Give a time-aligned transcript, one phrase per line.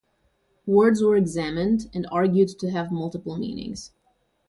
[0.65, 3.91] Words were examined and argued to have multiple meanings.